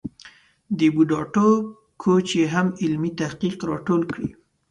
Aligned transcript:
د 0.77 0.79
بوډاتوب 0.93 1.63
کوچ 2.01 2.27
یې 2.39 2.45
هم 2.53 2.67
علمي 2.81 3.11
تحقیق 3.21 3.57
را 3.69 3.77
ټول 3.87 4.01
کړی. 4.13 4.29